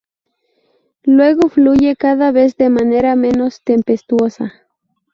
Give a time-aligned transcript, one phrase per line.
[1.03, 4.51] Luego fluye cada vez de manera menos tempestuosa.